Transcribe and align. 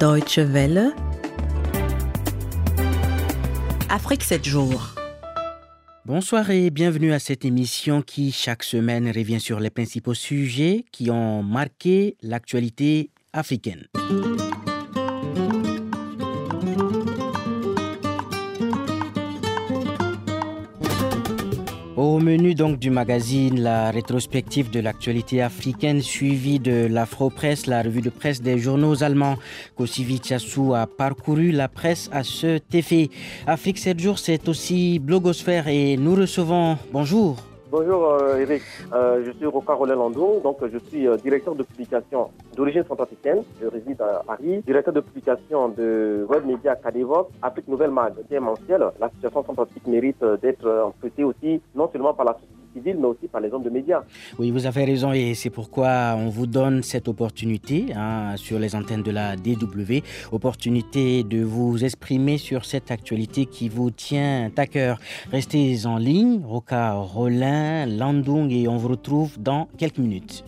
Deutsche 0.00 0.38
Welle. 0.38 0.94
Afrique 3.90 4.24
7 4.24 4.42
jours. 4.42 4.94
Bonsoir 6.06 6.50
et 6.50 6.70
bienvenue 6.70 7.12
à 7.12 7.18
cette 7.18 7.44
émission 7.44 8.00
qui, 8.00 8.32
chaque 8.32 8.62
semaine, 8.62 9.08
revient 9.08 9.40
sur 9.40 9.60
les 9.60 9.68
principaux 9.68 10.14
sujets 10.14 10.86
qui 10.90 11.10
ont 11.10 11.42
marqué 11.42 12.16
l'actualité 12.22 13.10
africaine. 13.34 13.88
Au 22.10 22.18
menu 22.18 22.56
donc 22.56 22.80
du 22.80 22.90
magazine, 22.90 23.60
la 23.60 23.92
rétrospective 23.92 24.68
de 24.68 24.80
l'actualité 24.80 25.42
africaine 25.42 26.02
suivie 26.02 26.58
de 26.58 26.88
l'Afro-Presse, 26.90 27.68
la 27.68 27.82
revue 27.82 28.00
de 28.00 28.10
presse 28.10 28.42
des 28.42 28.58
journaux 28.58 29.04
allemands. 29.04 29.36
Kosivi 29.76 30.18
Tiassou 30.18 30.74
a 30.74 30.88
parcouru 30.88 31.52
la 31.52 31.68
presse 31.68 32.10
à 32.12 32.24
ce 32.24 32.58
effet. 32.72 33.10
Afrique 33.46 33.78
7 33.78 34.00
jours, 34.00 34.18
c'est 34.18 34.48
aussi 34.48 34.98
blogosphère 34.98 35.68
et 35.68 35.96
nous 35.96 36.16
recevons, 36.16 36.78
bonjour, 36.92 37.36
Bonjour 37.70 38.04
euh, 38.04 38.38
Eric, 38.38 38.62
euh, 38.92 39.22
je 39.24 39.30
suis 39.30 39.46
Roca 39.46 39.74
Roland 39.74 39.94
Landon, 39.94 40.40
donc 40.40 40.58
je 40.72 40.78
suis 40.88 41.06
euh, 41.06 41.16
directeur 41.16 41.54
de 41.54 41.62
publication 41.62 42.32
d'origine 42.56 42.82
centrafricaine, 42.82 43.44
je 43.62 43.66
réside 43.68 44.00
à 44.00 44.24
Paris, 44.26 44.60
directeur 44.66 44.92
de 44.92 44.98
publication 44.98 45.68
de 45.68 46.26
web 46.28 46.44
média 46.46 46.74
Cadevox, 46.74 47.30
Afrique 47.40 47.68
Nouvelle 47.68 47.92
Magazine 47.92 48.40
mensuel. 48.40 48.86
La 48.98 49.08
situation 49.10 49.44
centrafrique 49.44 49.86
mérite 49.86 50.24
d'être 50.42 50.92
traitée 50.98 51.22
aussi 51.22 51.62
non 51.76 51.88
seulement 51.92 52.12
par 52.12 52.26
la 52.26 52.32
société 52.32 52.59
mais 52.74 52.94
aussi 53.04 53.28
par 53.28 53.40
les 53.40 53.50
hommes 53.50 53.62
de 53.62 53.70
médias. 53.70 54.02
Oui, 54.38 54.50
vous 54.50 54.66
avez 54.66 54.84
raison 54.84 55.12
et 55.12 55.34
c'est 55.34 55.50
pourquoi 55.50 56.14
on 56.16 56.28
vous 56.28 56.46
donne 56.46 56.82
cette 56.82 57.08
opportunité 57.08 57.86
hein, 57.94 58.36
sur 58.36 58.58
les 58.58 58.74
antennes 58.74 59.02
de 59.02 59.10
la 59.10 59.36
DW, 59.36 60.02
opportunité 60.32 61.22
de 61.22 61.42
vous 61.42 61.84
exprimer 61.84 62.38
sur 62.38 62.64
cette 62.64 62.90
actualité 62.90 63.46
qui 63.46 63.68
vous 63.68 63.90
tient 63.90 64.50
à 64.56 64.66
cœur. 64.66 64.98
Restez 65.32 65.86
en 65.86 65.96
ligne, 65.96 66.42
Roca 66.44 66.92
Rollin, 66.94 67.86
Landung 67.86 68.50
et 68.50 68.68
on 68.68 68.76
vous 68.76 68.88
retrouve 68.88 69.38
dans 69.38 69.68
quelques 69.78 69.98
minutes. 69.98 70.44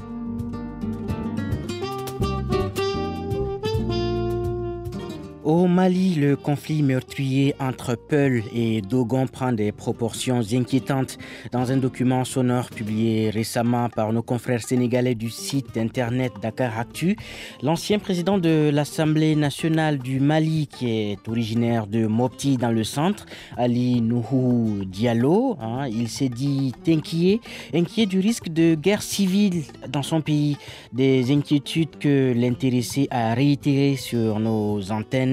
Au 5.44 5.66
Mali, 5.66 6.14
le 6.14 6.36
conflit 6.36 6.84
meurtrier 6.84 7.56
entre 7.58 7.96
Peul 7.96 8.44
et 8.54 8.80
Dogon 8.80 9.26
prend 9.26 9.50
des 9.52 9.72
proportions 9.72 10.40
inquiétantes. 10.52 11.18
Dans 11.50 11.72
un 11.72 11.78
document 11.78 12.24
sonore 12.24 12.70
publié 12.70 13.28
récemment 13.28 13.88
par 13.88 14.12
nos 14.12 14.22
confrères 14.22 14.62
sénégalais 14.62 15.16
du 15.16 15.30
site 15.30 15.76
internet 15.76 16.32
Dakar 16.40 16.78
Actu, 16.78 17.16
l'ancien 17.60 17.98
président 17.98 18.38
de 18.38 18.70
l'Assemblée 18.72 19.34
nationale 19.34 19.98
du 19.98 20.20
Mali, 20.20 20.68
qui 20.68 20.88
est 20.88 21.28
originaire 21.28 21.88
de 21.88 22.06
Mopti 22.06 22.56
dans 22.56 22.70
le 22.70 22.84
centre, 22.84 23.26
Ali 23.56 24.00
Nouhou 24.00 24.84
Diallo, 24.84 25.56
hein, 25.60 25.88
il 25.88 26.08
s'est 26.08 26.28
dit 26.28 26.72
inquiet, 26.86 27.40
inquiet 27.74 28.06
du 28.06 28.20
risque 28.20 28.48
de 28.48 28.76
guerre 28.76 29.02
civile 29.02 29.64
dans 29.88 30.04
son 30.04 30.20
pays, 30.20 30.56
des 30.92 31.32
inquiétudes 31.32 31.98
que 31.98 32.32
l'intéressé 32.32 33.08
a 33.10 33.34
réitérées 33.34 33.96
sur 33.96 34.38
nos 34.38 34.92
antennes 34.92 35.31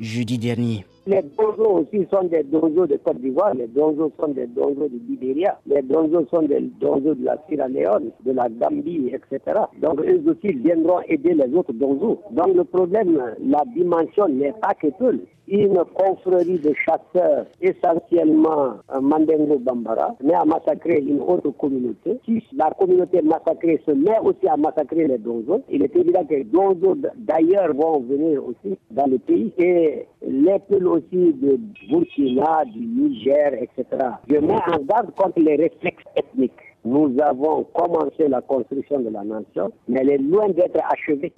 jeudi 0.00 0.38
dernier. 0.38 0.84
Les 1.06 1.22
donzos 1.22 1.80
aussi 1.80 2.06
sont 2.12 2.24
des 2.28 2.42
donzos 2.44 2.86
de 2.86 2.96
Côte 2.98 3.20
d'Ivoire, 3.20 3.54
les 3.54 3.66
donzos 3.66 4.12
sont 4.20 4.28
des 4.28 4.46
donzos 4.46 4.88
de 4.88 5.00
Libéria, 5.08 5.58
les 5.66 5.82
donzos 5.82 6.26
sont 6.30 6.42
des 6.42 6.60
donzos 6.80 7.14
de 7.14 7.24
la 7.24 7.36
Sierra 7.48 7.68
Leone, 7.68 8.10
de 8.24 8.32
la 8.32 8.48
Gambie, 8.48 9.10
etc. 9.12 9.60
Donc 9.80 10.00
eux 10.00 10.22
aussi 10.26 10.54
viendront 10.54 11.00
aider 11.08 11.34
les 11.34 11.52
autres 11.54 11.72
donzos. 11.72 12.20
Donc 12.32 12.54
le 12.54 12.64
problème, 12.64 13.18
la 13.44 13.64
dimension 13.74 14.28
n'est 14.28 14.52
pas 14.52 14.74
que 14.74 14.88
peu 14.98 15.18
une 15.50 15.82
confrérie 15.94 16.58
de 16.58 16.72
chasseurs, 16.74 17.46
essentiellement 17.60 18.74
Mandengo 19.00 19.58
Bambara, 19.58 20.14
mais 20.22 20.34
à 20.34 20.44
massacrer 20.44 20.98
une 21.00 21.20
autre 21.20 21.50
communauté. 21.50 22.18
Si 22.24 22.42
la 22.56 22.70
communauté 22.70 23.20
massacrée 23.22 23.80
se 23.84 23.90
met 23.90 24.18
aussi 24.22 24.46
à 24.48 24.56
massacrer 24.56 25.06
les 25.08 25.18
donzos, 25.18 25.62
il 25.68 25.82
est 25.82 25.94
évident 25.96 26.24
que 26.24 26.34
les 26.34 26.44
donzos 26.44 26.96
d'ailleurs 27.16 27.74
vont 27.74 28.00
venir 28.00 28.44
aussi 28.46 28.78
dans 28.90 29.06
le 29.06 29.18
pays 29.18 29.52
et 29.58 30.06
les 30.26 30.58
peuples 30.68 30.86
aussi 30.86 31.32
de 31.32 31.58
Burkina, 31.88 32.64
du 32.66 32.80
Niger, 32.80 33.54
etc. 33.54 33.84
Je 34.28 34.36
mets 34.36 34.54
en 34.54 34.82
garde 34.84 35.10
contre 35.16 35.40
les 35.40 35.56
réflexes 35.56 36.04
ethniques. 36.16 36.52
Nous 36.84 37.14
avons 37.22 37.64
commencé 37.74 38.28
la 38.28 38.40
construction 38.40 39.00
de 39.00 39.10
la 39.10 39.22
nation, 39.22 39.70
mais 39.88 40.00
elle 40.00 40.10
est 40.10 40.18
loin 40.18 40.48
d'être 40.48 40.80
achevée. 40.90 41.32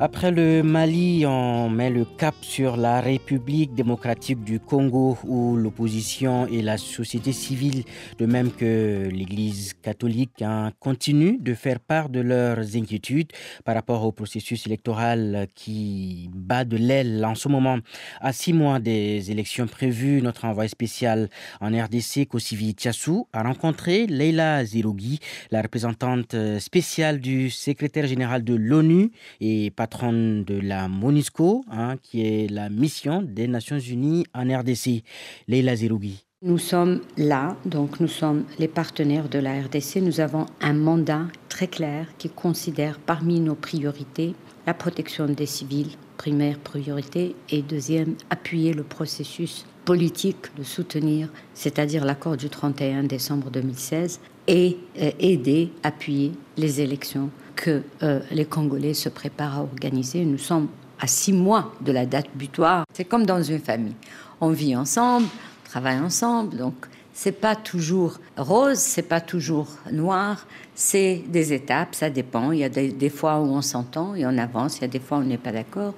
Après 0.00 0.30
le 0.30 0.62
Mali, 0.62 1.26
on 1.26 1.68
met 1.68 1.90
le 1.90 2.04
cap 2.04 2.36
sur 2.40 2.76
la 2.76 3.00
République 3.00 3.74
démocratique 3.74 4.44
du 4.44 4.60
Congo 4.60 5.18
où 5.24 5.56
l'opposition 5.56 6.46
et 6.46 6.62
la 6.62 6.78
société 6.78 7.32
civile, 7.32 7.82
de 8.16 8.24
même 8.24 8.52
que 8.52 9.08
l'Église 9.10 9.74
catholique, 9.82 10.40
hein, 10.40 10.70
continuent 10.78 11.38
de 11.40 11.52
faire 11.52 11.80
part 11.80 12.10
de 12.10 12.20
leurs 12.20 12.76
inquiétudes 12.76 13.32
par 13.64 13.74
rapport 13.74 14.04
au 14.04 14.12
processus 14.12 14.68
électoral 14.68 15.48
qui 15.56 16.30
bat 16.32 16.64
de 16.64 16.76
l'aile 16.76 17.24
en 17.24 17.34
ce 17.34 17.48
moment. 17.48 17.78
À 18.20 18.32
six 18.32 18.52
mois 18.52 18.78
des 18.78 19.32
élections 19.32 19.66
prévues, 19.66 20.22
notre 20.22 20.44
envoyé 20.44 20.68
spécial 20.68 21.28
en 21.60 21.70
RDC, 21.76 22.28
Kosivi 22.28 22.72
Tiassou, 22.76 23.26
a 23.32 23.42
rencontré 23.42 24.06
Leila 24.06 24.64
Zirougui, 24.64 25.18
la 25.50 25.60
représentante 25.60 26.36
spéciale 26.60 27.18
du 27.18 27.50
secrétaire 27.50 28.06
général 28.06 28.44
de 28.44 28.54
l'ONU 28.54 29.10
et 29.40 29.72
patronne 29.72 29.87
de 29.88 30.60
la 30.60 30.88
MONUSCO, 30.88 31.64
hein, 31.70 31.96
qui 32.02 32.22
est 32.22 32.50
la 32.50 32.68
mission 32.68 33.22
des 33.22 33.48
Nations 33.48 33.78
Unies 33.78 34.24
en 34.34 34.44
RDC. 34.44 35.02
Leila 35.48 35.76
Zerougui. 35.76 36.24
Nous 36.42 36.58
sommes 36.58 37.00
là, 37.16 37.56
donc 37.64 37.98
nous 37.98 38.08
sommes 38.08 38.44
les 38.58 38.68
partenaires 38.68 39.28
de 39.28 39.40
la 39.40 39.60
RDC. 39.60 39.96
Nous 40.02 40.20
avons 40.20 40.46
un 40.60 40.72
mandat 40.72 41.22
très 41.48 41.66
clair 41.66 42.06
qui 42.16 42.28
considère 42.28 42.98
parmi 43.00 43.40
nos 43.40 43.56
priorités 43.56 44.34
la 44.66 44.74
protection 44.74 45.26
des 45.26 45.46
civils, 45.46 45.96
première 46.16 46.58
priorité, 46.58 47.34
et 47.48 47.62
deuxième, 47.62 48.14
appuyer 48.30 48.74
le 48.74 48.84
processus 48.84 49.64
politique 49.86 50.54
de 50.58 50.62
soutenir, 50.62 51.30
c'est-à-dire 51.54 52.04
l'accord 52.04 52.36
du 52.36 52.50
31 52.50 53.04
décembre 53.04 53.50
2016, 53.50 54.20
et 54.46 54.76
euh, 55.00 55.10
aider, 55.18 55.70
appuyer 55.82 56.32
les 56.56 56.80
élections 56.80 57.30
que 57.58 57.82
euh, 58.04 58.20
les 58.30 58.44
Congolais 58.44 58.94
se 58.94 59.08
préparent 59.08 59.58
à 59.58 59.62
organiser. 59.62 60.24
Nous 60.24 60.38
sommes 60.38 60.68
à 61.00 61.06
six 61.06 61.32
mois 61.32 61.74
de 61.80 61.90
la 61.90 62.06
date 62.06 62.28
butoir. 62.34 62.84
C'est 62.94 63.04
comme 63.04 63.26
dans 63.26 63.42
une 63.42 63.58
famille. 63.58 63.96
On 64.40 64.50
vit 64.50 64.76
ensemble, 64.76 65.26
on 65.26 65.68
travaille 65.68 65.98
ensemble, 65.98 66.56
donc 66.56 66.74
c'est 67.12 67.32
pas 67.32 67.56
toujours 67.56 68.20
rose, 68.36 68.78
c'est 68.78 69.02
pas 69.02 69.20
toujours 69.20 69.68
noir, 69.90 70.46
c'est 70.76 71.24
des 71.28 71.52
étapes, 71.52 71.96
ça 71.96 72.10
dépend. 72.10 72.52
Il 72.52 72.60
y 72.60 72.64
a 72.64 72.68
des, 72.68 73.10
fois 73.10 73.40
où 73.40 73.46
on 73.46 73.62
s'entend 73.62 74.14
et 74.14 74.24
on 74.24 74.38
avance, 74.38 74.78
il 74.78 74.82
y 74.82 74.84
a 74.84 74.88
des 74.88 75.00
fois 75.00 75.18
où 75.18 75.22
on 75.22 75.24
n'est 75.24 75.36
pas 75.36 75.50
d'accord. 75.50 75.94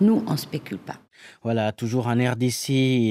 Nous, 0.00 0.24
on 0.26 0.36
spécule 0.38 0.78
pas. 0.78 0.96
Voilà, 1.42 1.72
toujours 1.72 2.06
en 2.06 2.14
RDC, 2.14 2.68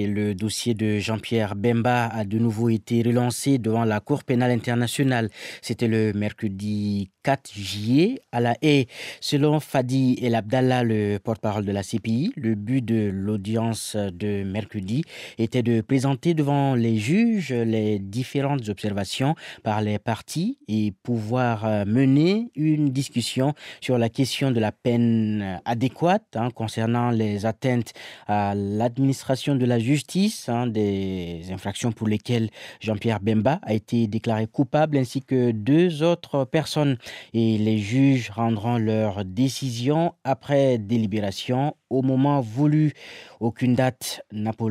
le 0.08 0.34
dossier 0.34 0.74
de 0.74 1.00
Jean-Pierre 1.00 1.56
Bemba 1.56 2.08
a 2.08 2.24
de 2.24 2.40
nouveau 2.40 2.70
été 2.70 3.02
relancé 3.04 3.58
devant 3.58 3.86
la 3.86 4.00
Cour 4.00 4.24
pénale 4.24 4.52
internationale. 4.52 5.30
C'était 5.62 5.88
le 5.88 6.14
mercredi 6.14 7.10
4 7.24 7.52
juillet 7.54 8.22
à 8.32 8.40
la 8.40 8.56
haie. 8.62 8.88
Selon 9.20 9.60
Fadi 9.60 10.18
El 10.22 10.36
Abdallah, 10.36 10.84
le 10.84 11.18
porte-parole 11.18 11.66
de 11.66 11.72
la 11.72 11.84
CPI, 11.84 12.34
le 12.36 12.56
but 12.56 12.84
de 12.84 13.10
l'audience 13.14 13.96
de 13.96 14.44
mercredi 14.44 15.04
était 15.38 15.64
de 15.64 15.82
présenter 15.82 16.34
devant 16.34 16.76
les 16.76 16.98
juges 16.98 17.52
les 17.52 18.00
différentes 18.00 18.70
observations 18.70 19.36
par 19.64 19.82
les 19.82 20.00
parties 20.00 20.58
et 20.68 20.94
pouvoir 21.04 21.86
mener 21.86 22.52
une 22.56 22.90
discussion 22.90 23.54
sur 23.82 23.98
la 23.98 24.10
question 24.10 24.52
de 24.52 24.60
la 24.60 24.72
peine 24.72 25.62
adéquate 25.66 26.36
hein, 26.36 26.50
concernant 26.52 27.12
les 27.12 27.46
atteintes 27.46 27.94
à 28.28 28.54
l'administration 28.56 29.56
de 29.56 29.66
la 29.66 29.80
justice, 29.80 30.50
hein, 30.50 30.68
des 30.68 31.44
infractions 31.52 31.92
pour 31.92 32.08
lesquelles 32.08 32.50
Jean-Pierre 32.80 33.20
Bemba 33.20 33.60
a 33.64 33.74
été 33.74 34.08
déclaré 34.08 34.48
coupable, 34.48 34.98
ainsi 34.98 35.22
que 35.22 35.52
deux 35.52 36.04
autres 36.04 36.46
personnes. 36.46 36.98
Et 37.34 37.58
les 37.58 37.78
juges 37.78 38.30
rendront 38.30 38.78
leur 38.78 39.26
décision 39.26 40.14
après 40.24 40.78
délibération 40.78 41.76
au 41.90 42.02
moment 42.02 42.42
voulu. 42.42 42.94
Aucune 43.40 43.76
date 43.76 44.22
n'a 44.32 44.54
pour 44.54 44.70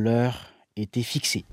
été 0.75 1.03
fixée. 1.03 1.45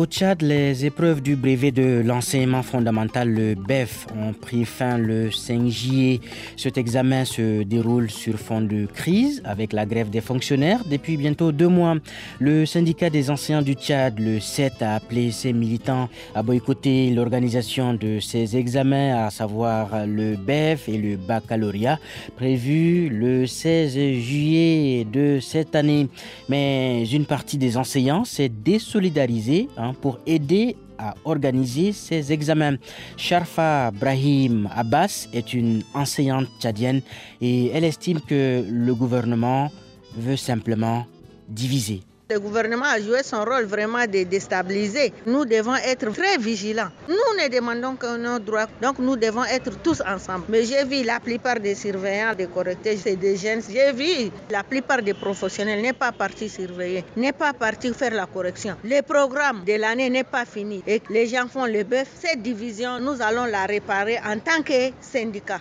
Au 0.00 0.06
Tchad, 0.06 0.40
les 0.40 0.86
épreuves 0.86 1.20
du 1.20 1.36
brevet 1.36 1.72
de 1.72 2.00
l'enseignement 2.02 2.62
fondamental, 2.62 3.28
le 3.28 3.54
BEF, 3.54 4.06
ont 4.18 4.32
pris 4.32 4.64
fin 4.64 4.96
le 4.96 5.30
5 5.30 5.68
juillet. 5.68 6.20
Cet 6.56 6.78
examen 6.78 7.26
se 7.26 7.64
déroule 7.64 8.10
sur 8.10 8.38
fond 8.38 8.62
de 8.62 8.86
crise 8.86 9.42
avec 9.44 9.74
la 9.74 9.84
grève 9.84 10.08
des 10.08 10.22
fonctionnaires 10.22 10.80
depuis 10.90 11.18
bientôt 11.18 11.52
deux 11.52 11.68
mois. 11.68 11.96
Le 12.38 12.64
syndicat 12.64 13.10
des 13.10 13.28
enseignants 13.28 13.60
du 13.60 13.74
Tchad, 13.74 14.18
le 14.18 14.40
7, 14.40 14.80
a 14.80 14.94
appelé 14.94 15.32
ses 15.32 15.52
militants 15.52 16.08
à 16.34 16.42
boycotter 16.42 17.10
l'organisation 17.10 17.92
de 17.92 18.20
ces 18.20 18.56
examens, 18.56 19.26
à 19.26 19.28
savoir 19.28 20.06
le 20.06 20.36
BEF 20.36 20.88
et 20.88 20.96
le 20.96 21.18
baccalauréat, 21.18 21.98
prévu 22.36 23.10
le 23.10 23.46
16 23.46 23.92
juillet 23.92 25.04
de 25.04 25.40
cette 25.42 25.74
année. 25.74 26.08
Mais 26.48 27.04
une 27.04 27.26
partie 27.26 27.58
des 27.58 27.76
enseignants 27.76 28.24
s'est 28.24 28.48
désolidarisée 28.48 29.68
Pour 29.94 30.18
aider 30.26 30.76
à 30.98 31.14
organiser 31.24 31.92
ces 31.92 32.32
examens. 32.32 32.76
Sharfa 33.16 33.90
Brahim 33.90 34.68
Abbas 34.74 35.28
est 35.32 35.54
une 35.54 35.82
enseignante 35.94 36.46
tchadienne 36.60 37.00
et 37.40 37.68
elle 37.68 37.84
estime 37.84 38.20
que 38.20 38.62
le 38.68 38.94
gouvernement 38.94 39.70
veut 40.16 40.36
simplement 40.36 41.06
diviser. 41.48 42.02
Le 42.30 42.38
gouvernement 42.38 42.84
a 42.86 43.00
joué 43.00 43.24
son 43.24 43.44
rôle 43.44 43.64
vraiment 43.64 44.06
de 44.06 44.22
déstabiliser. 44.22 45.12
Nous 45.26 45.44
devons 45.44 45.74
être 45.74 46.12
très 46.12 46.38
vigilants. 46.38 46.90
Nous 47.08 47.42
ne 47.42 47.48
demandons 47.48 47.96
que 47.96 48.16
nos 48.16 48.38
droits, 48.38 48.68
donc 48.80 49.00
nous 49.00 49.16
devons 49.16 49.44
être 49.44 49.72
tous 49.82 50.00
ensemble. 50.06 50.44
Mais 50.48 50.62
j'ai 50.64 50.84
vu 50.84 51.02
la 51.02 51.18
plupart 51.18 51.58
des 51.58 51.74
surveillants, 51.74 52.34
des 52.36 52.46
correcteurs, 52.46 52.94
des 53.16 53.36
jeunes. 53.36 53.62
J'ai 53.68 53.92
vu 53.92 54.30
la 54.48 54.62
plupart 54.62 55.02
des 55.02 55.14
professionnels 55.14 55.82
n'est 55.82 55.92
pas 55.92 56.12
parti 56.12 56.48
surveiller, 56.48 57.04
n'est 57.16 57.32
pas 57.32 57.52
parti 57.52 57.92
faire 57.92 58.14
la 58.14 58.26
correction. 58.26 58.76
Le 58.84 59.00
programme 59.02 59.64
de 59.64 59.72
l'année 59.74 60.08
n'est 60.08 60.22
pas 60.22 60.44
fini 60.44 60.84
et 60.86 61.02
les 61.10 61.26
gens 61.26 61.48
font 61.48 61.66
le 61.66 61.82
bœuf. 61.82 62.06
Cette 62.20 62.42
division, 62.42 63.00
nous 63.00 63.20
allons 63.20 63.46
la 63.46 63.66
réparer 63.66 64.18
en 64.24 64.38
tant 64.38 64.62
que 64.62 64.92
syndicat. 65.00 65.58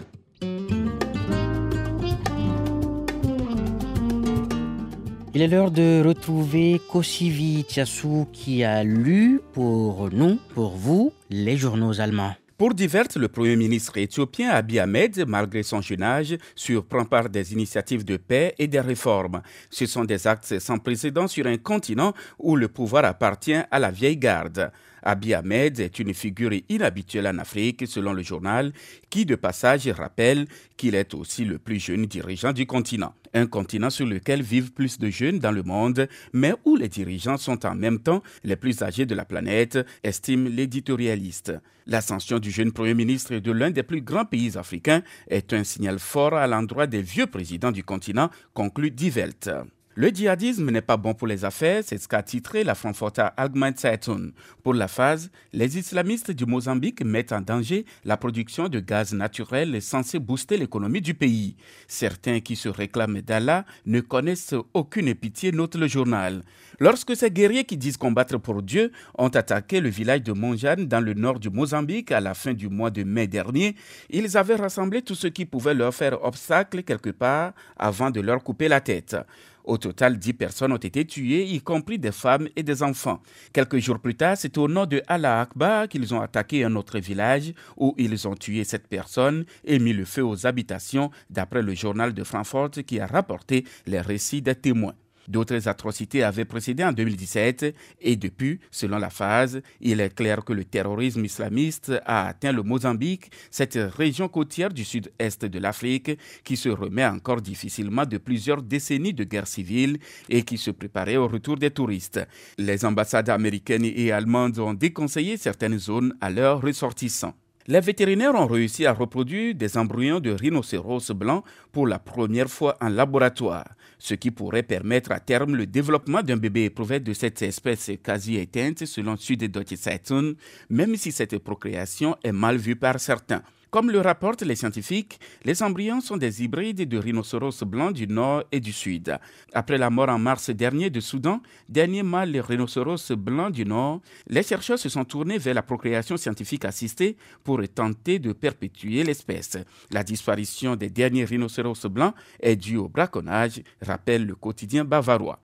Il 5.35 5.43
est 5.43 5.47
l'heure 5.47 5.69
de 5.69 6.01
retrouver 6.03 6.81
Kosivi 6.91 7.63
Tiassou 7.63 8.27
qui 8.33 8.63
a 8.63 8.83
lu 8.83 9.39
pour 9.53 10.09
nous, 10.11 10.39
pour 10.55 10.71
vous, 10.71 11.13
les 11.29 11.55
journaux 11.55 12.01
allemands. 12.01 12.33
Pour 12.57 12.73
divers, 12.73 13.05
le 13.15 13.27
Premier 13.27 13.55
ministre 13.55 13.95
éthiopien 13.97 14.49
Abiy 14.49 14.79
Ahmed, 14.79 15.23
malgré 15.27 15.61
son 15.61 15.81
jeune 15.81 16.01
âge, 16.01 16.35
surprend 16.55 17.05
par 17.05 17.29
des 17.29 17.53
initiatives 17.53 18.03
de 18.03 18.17
paix 18.17 18.55
et 18.57 18.67
des 18.67 18.79
réformes. 18.79 19.43
Ce 19.69 19.85
sont 19.85 20.03
des 20.03 20.25
actes 20.25 20.57
sans 20.57 20.79
précédent 20.79 21.27
sur 21.27 21.45
un 21.45 21.57
continent 21.57 22.13
où 22.39 22.55
le 22.55 22.67
pouvoir 22.67 23.05
appartient 23.05 23.61
à 23.69 23.79
la 23.79 23.91
vieille 23.91 24.17
garde. 24.17 24.71
Abiy 25.03 25.35
Ahmed 25.35 25.79
est 25.79 25.99
une 25.99 26.13
figure 26.15 26.53
inhabituelle 26.69 27.27
en 27.27 27.37
Afrique, 27.37 27.87
selon 27.87 28.13
le 28.13 28.23
journal, 28.23 28.73
qui 29.11 29.27
de 29.27 29.35
passage 29.35 29.87
rappelle 29.89 30.47
qu'il 30.75 30.95
est 30.95 31.13
aussi 31.13 31.45
le 31.45 31.59
plus 31.59 31.79
jeune 31.79 32.07
dirigeant 32.07 32.51
du 32.51 32.65
continent. 32.65 33.13
Un 33.33 33.45
continent 33.45 33.89
sur 33.89 34.05
lequel 34.05 34.41
vivent 34.41 34.71
plus 34.71 34.97
de 34.97 35.09
jeunes 35.09 35.39
dans 35.39 35.51
le 35.51 35.63
monde, 35.63 36.07
mais 36.33 36.53
où 36.65 36.75
les 36.75 36.89
dirigeants 36.89 37.37
sont 37.37 37.65
en 37.65 37.75
même 37.75 37.99
temps 37.99 38.23
les 38.43 38.55
plus 38.55 38.81
âgés 38.81 39.05
de 39.05 39.15
la 39.15 39.25
planète, 39.25 39.77
estime 40.03 40.47
l'éditorialiste. 40.47 41.53
L'ascension 41.85 42.39
du 42.39 42.51
jeune 42.51 42.71
Premier 42.71 42.93
ministre 42.93 43.35
de 43.35 43.51
l'un 43.51 43.71
des 43.71 43.83
plus 43.83 44.01
grands 44.01 44.25
pays 44.25 44.57
africains 44.57 45.01
est 45.27 45.53
un 45.53 45.63
signal 45.63 45.99
fort 45.99 46.33
à 46.33 46.47
l'endroit 46.47 46.87
des 46.87 47.01
vieux 47.01 47.27
présidents 47.27 47.71
du 47.71 47.83
continent, 47.83 48.29
conclut 48.53 48.91
Die 48.91 49.09
Welt. 49.09 49.49
Le 49.95 50.09
djihadisme 50.09 50.69
n'est 50.69 50.83
pas 50.83 50.97
bon 50.97 51.15
pour 51.15 51.25
les 51.25 51.43
affaires, 51.43 51.81
c'est 51.83 51.97
ce 51.97 52.07
qu'a 52.07 52.21
titré 52.21 52.63
la 52.63 52.75
Frankfurter 52.75 53.29
Allgemeine 53.35 53.75
Zeitung. 53.75 54.31
Pour 54.63 54.75
la 54.75 54.87
phase, 54.87 55.31
les 55.51 55.79
islamistes 55.79 56.29
du 56.29 56.45
Mozambique 56.45 57.03
mettent 57.03 57.31
en 57.31 57.41
danger 57.41 57.85
la 58.05 58.15
production 58.15 58.69
de 58.69 58.79
gaz 58.79 59.13
naturel 59.13 59.81
censé 59.81 60.19
booster 60.19 60.57
l'économie 60.57 61.01
du 61.01 61.15
pays. 61.15 61.55
Certains 61.87 62.39
qui 62.39 62.55
se 62.55 62.69
réclament 62.69 63.21
d'Allah 63.21 63.65
ne 63.87 63.99
connaissent 63.99 64.53
aucune 64.75 65.13
pitié, 65.15 65.51
note 65.51 65.75
le 65.75 65.87
journal. 65.87 66.43
Lorsque 66.79 67.15
ces 67.15 67.31
guerriers 67.31 67.65
qui 67.65 67.75
disent 67.75 67.97
combattre 67.97 68.37
pour 68.37 68.61
Dieu 68.61 68.91
ont 69.17 69.27
attaqué 69.27 69.81
le 69.81 69.89
village 69.89 70.21
de 70.21 70.33
Monjane 70.33 70.85
dans 70.85 71.01
le 71.03 71.15
nord 71.15 71.39
du 71.39 71.49
Mozambique 71.49 72.11
à 72.11 72.21
la 72.21 72.35
fin 72.35 72.53
du 72.53 72.69
mois 72.69 72.91
de 72.91 73.03
mai 73.03 73.27
dernier, 73.27 73.75
ils 74.11 74.37
avaient 74.37 74.55
rassemblé 74.55 75.01
tout 75.01 75.15
ce 75.15 75.27
qui 75.27 75.45
pouvait 75.45 75.73
leur 75.73 75.93
faire 75.95 76.23
obstacle 76.23 76.83
quelque 76.83 77.09
part 77.09 77.53
avant 77.75 78.11
de 78.11 78.21
leur 78.21 78.43
couper 78.43 78.67
la 78.67 78.81
tête. 78.81 79.17
Au 79.63 79.77
total, 79.77 80.17
dix 80.17 80.33
personnes 80.33 80.71
ont 80.71 80.77
été 80.77 81.05
tuées, 81.05 81.45
y 81.45 81.61
compris 81.61 81.99
des 81.99 82.11
femmes 82.11 82.47
et 82.55 82.63
des 82.63 82.83
enfants. 82.83 83.21
Quelques 83.53 83.79
jours 83.79 83.99
plus 83.99 84.15
tard, 84.15 84.37
c'est 84.37 84.57
au 84.57 84.67
nom 84.67 84.85
de 84.85 85.01
Allah 85.07 85.41
Akbar 85.41 85.87
qu'ils 85.87 86.13
ont 86.13 86.21
attaqué 86.21 86.63
un 86.63 86.75
autre 86.75 86.99
village 86.99 87.53
où 87.77 87.93
ils 87.97 88.27
ont 88.27 88.35
tué 88.35 88.63
cette 88.63 88.87
personne 88.87 89.45
et 89.63 89.79
mis 89.79 89.93
le 89.93 90.05
feu 90.05 90.23
aux 90.23 90.45
habitations, 90.45 91.11
d'après 91.29 91.61
le 91.61 91.73
journal 91.73 92.13
de 92.13 92.23
Francfort 92.23 92.71
qui 92.71 92.99
a 92.99 93.07
rapporté 93.07 93.65
les 93.85 94.01
récits 94.01 94.41
des 94.41 94.55
témoins. 94.55 94.95
D'autres 95.29 95.67
atrocités 95.67 96.23
avaient 96.23 96.43
précédé 96.43 96.83
en 96.83 96.91
2017 96.91 97.75
et 98.01 98.15
depuis, 98.15 98.59
selon 98.71 98.97
la 98.97 99.11
phase, 99.11 99.61
il 99.79 100.01
est 100.01 100.15
clair 100.15 100.43
que 100.43 100.53
le 100.53 100.65
terrorisme 100.65 101.23
islamiste 101.23 101.93
a 102.05 102.27
atteint 102.27 102.51
le 102.51 102.63
Mozambique, 102.63 103.31
cette 103.51 103.77
région 103.95 104.27
côtière 104.27 104.73
du 104.73 104.83
sud-est 104.83 105.45
de 105.45 105.59
l'Afrique 105.59 106.17
qui 106.43 106.57
se 106.57 106.69
remet 106.69 107.05
encore 107.05 107.41
difficilement 107.41 108.07
de 108.07 108.17
plusieurs 108.17 108.63
décennies 108.63 109.13
de 109.13 109.23
guerre 109.23 109.47
civile 109.47 109.99
et 110.29 110.41
qui 110.41 110.57
se 110.57 110.71
préparait 110.71 111.17
au 111.17 111.27
retour 111.27 111.57
des 111.57 111.69
touristes. 111.69 112.19
Les 112.57 112.83
ambassades 112.83 113.29
américaines 113.29 113.85
et 113.85 114.11
allemandes 114.11 114.57
ont 114.57 114.73
déconseillé 114.73 115.37
certaines 115.37 115.77
zones 115.77 116.15
à 116.21 116.31
leurs 116.31 116.59
ressortissants. 116.59 117.35
Les 117.71 117.81
vétérinaires 117.81 118.33
ont 118.33 118.47
réussi 118.47 118.87
à 118.87 118.93
reproduire 118.93 119.53
des 119.53 119.77
embryons 119.77 120.19
de 120.19 120.31
rhinocéros 120.31 121.11
blancs 121.11 121.43
pour 121.71 121.85
la 121.85 121.99
première 121.99 122.49
fois 122.49 122.75
en 122.81 122.89
laboratoire, 122.89 123.75
ce 123.99 124.15
qui 124.15 124.31
pourrait 124.31 124.63
permettre 124.63 125.11
à 125.11 125.19
terme 125.19 125.55
le 125.55 125.67
développement 125.67 126.23
d'un 126.23 126.37
bébé 126.37 126.63
éprouvé 126.63 126.99
de 126.99 127.13
cette 127.13 127.43
espèce 127.43 127.91
quasi 128.01 128.37
éteinte 128.37 128.85
selon 128.85 129.15
Süddeutsche 129.17 129.75
Zeitung, 129.75 130.33
même 130.71 130.95
si 130.95 131.11
cette 131.11 131.37
procréation 131.37 132.15
est 132.23 132.31
mal 132.31 132.57
vue 132.57 132.75
par 132.75 132.99
certains. 132.99 133.43
Comme 133.71 133.91
le 133.91 134.01
rapportent 134.01 134.41
les 134.41 134.55
scientifiques, 134.55 135.19
les 135.45 135.61
embryons 135.61 136.01
sont 136.01 136.17
des 136.17 136.43
hybrides 136.43 136.87
de 136.87 136.97
rhinocéros 136.97 137.63
blancs 137.63 137.93
du 137.93 138.07
nord 138.07 138.43
et 138.51 138.59
du 138.59 138.73
sud. 138.73 139.15
Après 139.53 139.77
la 139.77 139.91
mort 139.91 140.09
en 140.09 140.17
mars 140.17 140.49
dernier 140.49 140.89
de 140.89 140.99
Soudan, 140.99 141.41
dernier 141.67 142.01
mâle 142.01 142.35
rhinocéros 142.39 143.11
blanc 143.11 143.51
du 143.51 143.65
nord, 143.65 144.01
les 144.27 144.41
chercheurs 144.41 144.79
se 144.79 144.89
sont 144.89 145.05
tournés 145.05 145.37
vers 145.37 145.53
la 145.53 145.61
procréation 145.61 146.17
scientifique 146.17 146.65
assistée 146.65 147.15
pour 147.43 147.61
tenter 147.67 148.17
de 148.17 148.33
perpétuer 148.33 149.03
l'espèce. 149.03 149.57
La 149.91 150.03
disparition 150.03 150.75
des 150.75 150.89
derniers 150.89 151.25
rhinocéros 151.25 151.85
blancs 151.85 152.15
est 152.39 152.55
due 152.55 152.77
au 152.77 152.89
braconnage, 152.89 153.61
rappelle 153.81 154.25
le 154.25 154.33
quotidien 154.33 154.83
bavarois. 154.83 155.39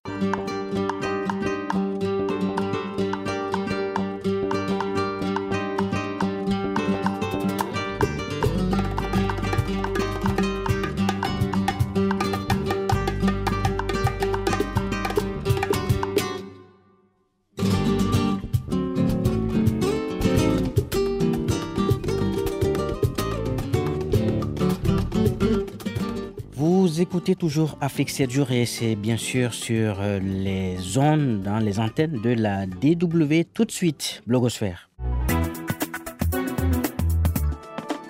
Toujours 27.36 27.77
Afrique 27.82 28.10
7 28.10 28.32
jours 28.32 28.51
et 28.51 28.65
c'est 28.65 28.96
bien 28.96 29.18
sûr 29.18 29.54
sur 29.54 30.01
euh, 30.01 30.20
les 30.20 30.98
ondes, 30.98 31.42
dans 31.42 31.60
les 31.60 31.80
antennes 31.80 32.20
de 32.22 32.32
la 32.32 32.65
DW. 32.65 33.44
Tout 33.54 33.65
de 33.65 33.72
suite, 33.72 34.24
Blogosphère. 34.25 34.89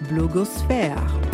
Blogosphère. 0.10 1.25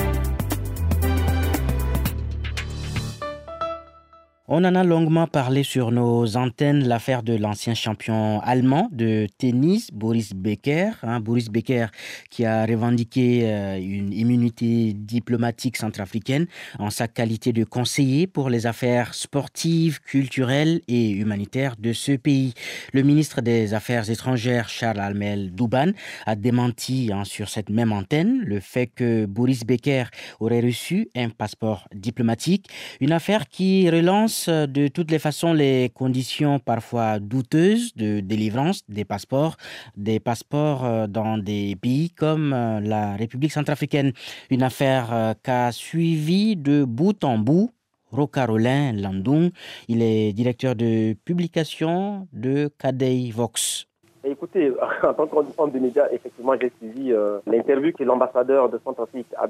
On 4.54 4.66
en 4.66 4.76
a 4.76 4.84
longuement 4.84 5.28
parlé 5.28 5.64
sur 5.64 5.92
nos 5.92 6.36
antennes, 6.36 6.86
l'affaire 6.86 7.24
de 7.24 7.34
l'ancien 7.34 7.74
champion 7.74 8.42
allemand 8.42 8.90
de 8.92 9.26
tennis, 9.38 9.88
Boris 9.94 10.34
Becker. 10.34 10.90
Hein, 11.04 11.22
Boris 11.22 11.48
Becker 11.48 11.86
qui 12.30 12.44
a 12.44 12.66
revendiqué 12.66 13.44
euh, 13.46 13.78
une 13.78 14.12
immunité 14.12 14.92
diplomatique 14.92 15.78
centrafricaine 15.78 16.48
en 16.80 16.90
sa 16.90 17.08
qualité 17.08 17.54
de 17.54 17.64
conseiller 17.64 18.28
pour 18.28 18.50
les 18.50 18.68
affaires 18.68 19.14
sportives, 19.14 20.02
culturelles 20.02 20.82
et 20.90 21.12
humanitaires 21.12 21.78
de 21.80 21.94
ce 21.94 22.12
pays. 22.12 22.54
Le 22.92 23.04
ministre 23.04 23.40
des 23.40 23.74
Affaires 23.74 24.10
étrangères, 24.10 24.68
Charles 24.68 25.00
Almel 25.00 25.54
Douban, 25.54 25.94
a 26.26 26.36
démenti 26.36 27.10
hein, 27.14 27.24
sur 27.24 27.48
cette 27.48 27.70
même 27.70 27.94
antenne 27.94 28.42
le 28.42 28.60
fait 28.60 28.88
que 28.88 29.26
Boris 29.28 29.64
Becker 29.64 30.08
aurait 30.42 30.60
reçu 30.60 31.08
un 31.16 31.30
passeport 31.30 31.88
diplomatique, 31.96 32.68
une 33.00 33.14
affaire 33.14 33.48
qui 33.48 33.90
relance 33.90 34.41
avance 34.48 34.70
de 34.70 34.88
toutes 34.88 35.12
les 35.12 35.20
façons 35.20 35.54
les 35.54 35.90
conditions 35.94 36.60
parfois 36.60 37.20
douteuses 37.20 37.94
de 37.96 38.20
délivrance 38.20 38.84
des 38.88 39.06
passeports, 39.06 39.58
des 39.98 40.20
passeports 40.20 40.86
euh, 40.86 41.08
dans 41.08 41.38
des 41.38 41.76
pays 41.76 42.12
comme 42.12 42.54
euh, 42.54 42.80
la 42.80 43.16
République 43.16 43.52
centrafricaine. 43.52 44.14
Une 44.50 44.64
affaire 44.64 45.36
qu'a 45.44 45.72
suivi 45.72 46.56
de 46.56 46.84
bout 46.84 47.24
en 47.24 47.38
bout 47.38 47.72
Rocarolin 48.12 48.94
Landung. 48.94 49.52
Il 49.88 50.02
est 50.02 50.34
directeur 50.34 50.76
de 50.76 51.14
publication 51.26 52.28
de 52.34 52.70
Cadei 52.78 53.32
Vox. 53.32 53.88
Écoutez, 54.24 54.72
en 55.04 55.14
tant 55.14 55.28
qu'homme 55.28 55.72
de 55.72 55.80
médias, 55.80 56.08
effectivement, 56.12 56.54
j'ai 56.62 56.72
suivi 56.78 57.12
euh, 57.12 57.40
l'interview 57.48 57.92
que 57.92 58.04
l'ambassadeur 58.04 58.70
de 58.70 58.80
Centrafrique 58.84 59.28
à 59.36 59.46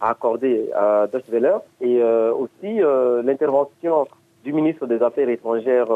a 0.00 0.10
accordée 0.10 0.70
à 0.72 1.08
Deutsche 1.12 1.28
Welle 1.30 1.52
et 1.80 2.00
euh, 2.00 2.32
aussi 2.32 2.80
euh, 2.80 3.22
l'intervention 3.22 4.06
du 4.44 4.52
ministre 4.52 4.86
des 4.86 5.02
Affaires 5.02 5.28
étrangères 5.28 5.88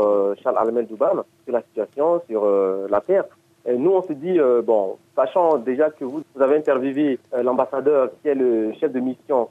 Charles 0.42 0.58
Almel 0.58 0.86
Douban 0.86 1.24
sur 1.44 1.52
la 1.52 1.62
situation 1.62 2.20
sur 2.28 2.44
la 2.88 3.00
terre. 3.02 3.24
Nous, 3.68 3.90
on 3.90 4.02
se 4.02 4.14
dit, 4.14 4.38
bon, 4.64 4.96
sachant 5.14 5.58
déjà 5.58 5.90
que 5.90 6.04
vous, 6.04 6.22
vous 6.34 6.42
avez 6.42 6.56
interviewé 6.56 7.18
l'ambassadeur 7.42 8.10
qui 8.22 8.28
est 8.28 8.34
le 8.34 8.72
chef 8.80 8.90
de 8.92 9.00
mission 9.00 9.48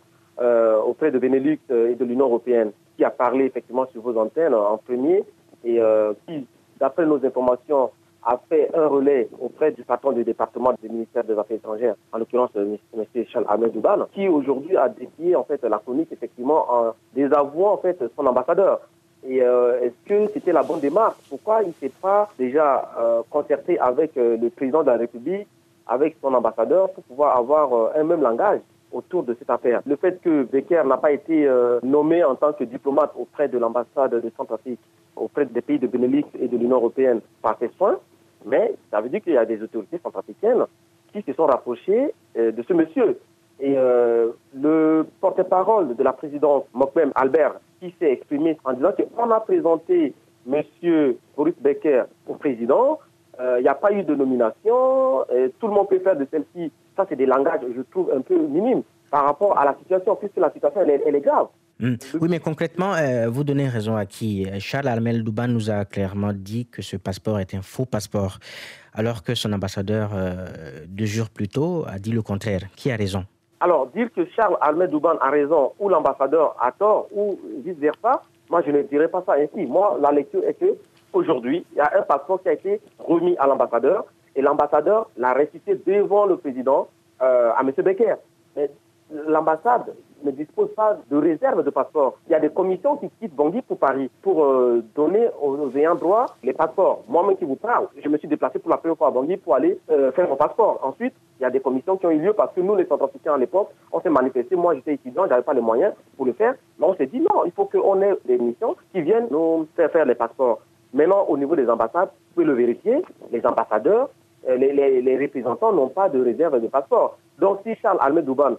auprès 0.85 1.11
de 1.11 1.19
Benelux 1.19 1.59
et 1.69 1.95
de 1.95 2.05
l'Union 2.05 2.25
européenne, 2.25 2.71
qui 2.95 3.03
a 3.03 3.11
parlé 3.11 3.45
effectivement 3.45 3.85
sur 3.91 4.01
vos 4.01 4.17
antennes 4.17 4.55
en 4.55 4.77
premier 4.77 5.23
et 5.63 5.79
qui, 6.27 6.47
d'après 6.79 7.05
nos 7.05 7.23
informations, 7.23 7.91
a 8.23 8.39
fait 8.49 8.69
un 8.75 8.87
relais 8.87 9.29
auprès 9.39 9.71
du 9.71 9.83
patron 9.83 10.11
du 10.11 10.23
département 10.23 10.73
du 10.81 10.89
ministère 10.89 11.23
des 11.23 11.37
Affaires 11.37 11.57
étrangères, 11.57 11.95
en 12.11 12.17
l'occurrence 12.17 12.51
M. 12.55 12.77
Charles 13.29 13.45
Ahmed 13.47 13.71
Douban, 13.71 14.05
qui 14.13 14.27
aujourd'hui 14.27 14.75
a 14.75 14.89
dédié 14.89 15.35
en 15.35 15.43
fait 15.43 15.63
la 15.63 15.79
chronique 15.79 16.11
effectivement 16.11 16.65
en 16.69 16.93
désavouant 17.13 17.73
en 17.73 17.77
fait 17.77 17.97
son 18.15 18.25
ambassadeur. 18.25 18.81
Et 19.27 19.41
euh, 19.41 19.81
est-ce 19.81 20.07
que 20.07 20.31
c'était 20.33 20.51
la 20.51 20.63
bonne 20.63 20.79
démarche? 20.79 21.17
Pourquoi 21.29 21.63
il 21.63 21.69
ne 21.69 21.73
s'est 21.73 21.91
pas 22.01 22.29
déjà 22.37 22.91
euh, 22.97 23.21
concerté 23.29 23.79
avec 23.79 24.15
euh, 24.17 24.37
le 24.37 24.49
président 24.49 24.83
de 24.83 24.87
la 24.87 24.97
République, 24.97 25.47
avec 25.87 26.15
son 26.21 26.33
ambassadeur, 26.33 26.91
pour 26.91 27.03
pouvoir 27.03 27.35
avoir 27.35 27.95
un 27.95 28.03
même 28.03 28.21
langage? 28.21 28.61
Autour 28.91 29.23
de 29.23 29.35
cette 29.37 29.49
affaire. 29.49 29.81
Le 29.85 29.95
fait 29.95 30.21
que 30.21 30.43
Becker 30.43 30.83
n'a 30.85 30.97
pas 30.97 31.11
été 31.11 31.49
nommé 31.83 32.23
en 32.23 32.35
tant 32.35 32.53
que 32.53 32.63
diplomate 32.63 33.11
auprès 33.17 33.47
de 33.47 33.57
l'ambassade 33.57 34.11
de 34.11 34.31
Centrafrique, 34.37 34.79
auprès 35.15 35.45
des 35.45 35.61
pays 35.61 35.79
de 35.79 35.87
Benelux 35.87 36.25
et 36.39 36.47
de 36.47 36.57
l'Union 36.57 36.77
européenne 36.77 37.21
par 37.41 37.57
ses 37.59 37.69
soins, 37.77 37.99
mais 38.45 38.73
ça 38.91 39.01
veut 39.01 39.09
dire 39.09 39.21
qu'il 39.21 39.33
y 39.33 39.37
a 39.37 39.45
des 39.45 39.61
autorités 39.61 39.99
centrafricaines 40.01 40.65
qui 41.11 41.21
se 41.21 41.33
sont 41.33 41.45
rapprochées 41.45 42.13
euh, 42.37 42.51
de 42.51 42.63
ce 42.63 42.73
monsieur. 42.73 43.19
Et 43.59 43.75
euh, 43.75 44.31
le 44.55 45.05
porte-parole 45.19 45.95
de 45.95 46.03
la 46.03 46.13
présidence, 46.13 46.63
Mokwem 46.73 47.11
Albert, 47.15 47.55
qui 47.79 47.93
s'est 47.99 48.11
exprimé 48.11 48.57
en 48.63 48.73
disant 48.73 48.91
qu'on 49.15 49.31
a 49.31 49.39
présenté 49.39 50.13
monsieur 50.45 51.17
Boris 51.35 51.55
Becker 51.59 52.03
au 52.27 52.35
président, 52.35 52.99
euh, 53.39 53.57
il 53.59 53.63
n'y 53.63 53.69
a 53.69 53.75
pas 53.75 53.91
eu 53.91 54.03
de 54.03 54.15
nomination, 54.15 55.25
tout 55.59 55.67
le 55.67 55.73
monde 55.73 55.89
peut 55.89 55.99
faire 55.99 56.15
de 56.15 56.25
celle-ci. 56.31 56.71
Ça, 56.97 57.05
c'est 57.07 57.15
des 57.15 57.27
langages, 57.27 57.61
je 57.75 57.81
trouve, 57.83 58.11
un 58.13 58.21
peu 58.21 58.35
minimes 58.35 58.81
par 59.09 59.23
rapport 59.23 59.57
à 59.57 59.63
la 59.63 59.75
situation, 59.77 60.15
puisque 60.15 60.37
la 60.37 60.51
situation, 60.51 60.81
elle 60.81 61.15
est 61.15 61.21
grave. 61.21 61.47
Hmm. 61.79 61.93
Oui, 62.19 62.27
mais 62.27 62.39
concrètement, 62.39 62.95
euh, 62.95 63.29
vous 63.29 63.43
donnez 63.43 63.67
raison 63.69 63.95
à 63.95 64.07
qui 64.07 64.47
Charles 64.59 64.87
Armel 64.87 65.23
Douban 65.23 65.47
nous 65.47 65.69
a 65.69 65.85
clairement 65.85 66.33
dit 66.33 66.65
que 66.65 66.81
ce 66.81 66.97
passeport 66.97 67.39
est 67.39 67.53
un 67.53 67.61
faux 67.61 67.85
passeport, 67.85 68.39
alors 68.93 69.23
que 69.23 69.35
son 69.35 69.53
ambassadeur, 69.53 70.09
euh, 70.15 70.47
deux 70.87 71.05
jours 71.05 71.29
plus 71.29 71.47
tôt, 71.47 71.85
a 71.87 71.99
dit 71.99 72.11
le 72.11 72.23
contraire. 72.23 72.61
Qui 72.75 72.91
a 72.91 72.95
raison? 72.95 73.25
Alors, 73.59 73.87
dire 73.87 74.09
que 74.15 74.25
Charles 74.35 74.57
Armel 74.59 74.89
Douban 74.89 75.17
a 75.21 75.29
raison 75.29 75.73
ou 75.79 75.87
l'ambassadeur 75.89 76.55
a 76.59 76.71
tort 76.71 77.07
ou 77.15 77.39
vice-versa, 77.63 78.23
moi, 78.49 78.63
je 78.65 78.71
ne 78.71 78.81
dirais 78.83 79.07
pas 79.07 79.23
ça 79.25 79.33
ainsi. 79.33 79.65
Moi, 79.67 79.99
la 80.01 80.11
lecture 80.11 80.43
est 80.47 80.55
que 80.55 80.77
aujourd'hui, 81.13 81.65
il 81.73 81.77
y 81.77 81.81
a 81.81 81.91
un 81.95 82.01
passeport 82.01 82.41
qui 82.41 82.49
a 82.49 82.53
été 82.53 82.81
remis 82.99 83.35
à 83.37 83.45
l'ambassadeur 83.45 84.05
et 84.37 84.41
l'ambassadeur 84.41 85.09
l'a 85.17 85.33
restitué 85.33 85.81
devant 85.85 86.25
le 86.25 86.37
président 86.37 86.87
euh, 87.21 87.51
à 87.57 87.61
M. 87.61 87.71
Becker. 87.75 88.15
Mais 88.55 88.69
l'ambassade 89.11 89.93
ne 90.23 90.31
dispose 90.31 90.69
pas 90.75 90.97
de 91.09 91.17
réserve 91.17 91.63
de 91.63 91.69
passeport. 91.71 92.17
Il 92.27 92.33
y 92.33 92.35
a 92.35 92.39
des 92.39 92.49
commissions 92.49 92.97
qui 92.97 93.09
quittent 93.19 93.35
Bangui 93.35 93.61
pour 93.63 93.77
Paris 93.77 94.09
pour 94.21 94.43
euh, 94.45 94.83
donner 94.95 95.27
aux, 95.41 95.71
ayants 95.75 95.95
droit 95.95 96.27
les 96.43 96.53
passeports. 96.53 97.03
Moi-même 97.07 97.37
qui 97.37 97.45
vous 97.45 97.55
parle, 97.55 97.87
je 98.03 98.07
me 98.09 98.17
suis 98.17 98.27
déplacé 98.27 98.59
pour 98.59 98.69
la 98.69 98.77
première 98.77 98.97
fois 98.97 99.07
à 99.07 99.11
Bangui 99.11 99.37
pour 99.37 99.55
aller 99.55 99.79
euh, 99.89 100.11
faire 100.11 100.29
mon 100.29 100.35
passeport. 100.35 100.79
Ensuite, 100.83 101.13
il 101.39 101.43
y 101.43 101.45
a 101.45 101.49
des 101.49 101.59
commissions 101.59 101.97
qui 101.97 102.05
ont 102.05 102.11
eu 102.11 102.19
lieu 102.19 102.33
parce 102.33 102.53
que 102.53 102.61
nous, 102.61 102.75
les 102.75 102.85
Centrafricains 102.85 103.33
à 103.33 103.37
l'époque, 103.37 103.69
on 103.91 104.01
s'est 104.01 104.09
manifesté. 104.09 104.55
Moi, 104.55 104.75
j'étais 104.75 104.95
étudiant, 104.95 105.25
je 105.25 105.29
n'avais 105.29 105.43
pas 105.43 105.53
les 105.53 105.61
moyens 105.61 105.93
pour 106.15 106.27
le 106.27 106.33
faire. 106.33 106.53
Mais 106.79 106.85
on 106.85 106.95
s'est 106.95 107.07
dit 107.07 107.19
non, 107.19 107.45
il 107.45 107.51
faut 107.51 107.65
qu'on 107.65 108.01
ait 108.03 108.15
des 108.25 108.37
missions 108.37 108.75
qui 108.93 109.01
viennent 109.01 109.27
nous 109.31 109.67
faire 109.75 109.89
faire 109.91 110.05
les 110.05 110.15
passeports. 110.15 110.59
Maintenant, 110.93 111.25
au 111.27 111.37
niveau 111.37 111.55
des 111.55 111.69
ambassades, 111.69 112.09
vous 112.09 112.33
pouvez 112.33 112.45
le 112.45 112.53
vérifier, 112.53 113.01
les 113.31 113.45
ambassadeurs, 113.45 114.09
euh, 114.47 114.55
les, 114.57 115.01
les, 115.01 115.17
représentants 115.17 115.73
n'ont 115.73 115.89
pas 115.89 116.09
de 116.09 116.21
réserve 116.23 116.61
de 116.61 116.67
passeport. 116.67 117.17
Donc, 117.39 117.59
si 117.65 117.75
Charles 117.75 117.97
Ahmed 118.01 118.25
Douban 118.25 118.57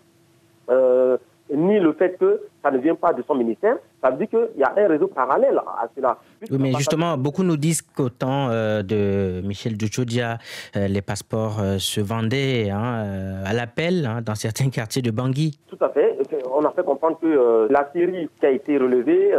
euh, 0.71 1.17
ni 1.55 1.79
le 1.79 1.93
fait 1.93 2.17
que 2.19 2.43
ça 2.63 2.71
ne 2.71 2.79
vient 2.79 2.95
pas 2.95 3.13
de 3.13 3.23
son 3.23 3.35
ministère, 3.35 3.77
ça 4.03 4.11
veut 4.11 4.19
dire 4.19 4.29
qu'il 4.29 4.61
y 4.61 4.63
a 4.63 4.73
un 4.77 4.89
réseau 4.89 5.09
parallèle 5.09 5.59
à 5.59 5.89
cela. 5.97 6.19
Oui, 6.51 6.59
mais 6.61 6.73
justement, 6.75 7.17
beaucoup 7.17 7.43
nous 7.43 7.57
disent 7.57 7.83
qu'au 7.83 8.11
temps 8.11 8.49
euh, 8.51 8.83
de 8.83 9.41
Michel 9.47 9.77
Duchodia, 9.77 10.39
euh, 10.77 10.89
les 10.89 11.03
passeports 11.03 11.61
euh, 11.61 11.79
se 11.79 12.01
vendaient 12.01 12.71
hein, 12.71 13.43
à 13.45 13.53
l'appel 13.55 14.07
hein, 14.07 14.21
dans 14.23 14.35
certains 14.35 14.71
quartiers 14.71 15.03
de 15.03 15.11
Bangui. 15.11 15.59
Tout 15.69 15.79
à 15.81 15.89
fait. 15.89 16.19
On 16.61 16.65
a 16.65 16.73
fait 16.73 16.85
comprendre 16.85 17.19
que 17.21 17.69
la 17.71 17.89
série 17.93 18.29
qui 18.41 18.47
a 18.47 18.51
été 18.51 18.79
relevée 18.79 19.31